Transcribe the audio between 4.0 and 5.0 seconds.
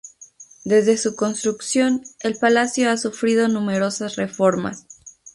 reformas.